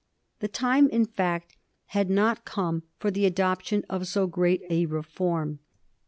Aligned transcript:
The 0.39 0.47
time, 0.47 0.89
in 0.89 1.05
fact, 1.05 1.57
had 1.93 2.09
not 2.09 2.43
come 2.43 2.81
for 2.97 3.11
the 3.11 3.27
adoption 3.27 3.85
of 3.87 4.07
so 4.07 4.25
great 4.25 4.63
a 4.67 4.87
reform. 4.87 5.59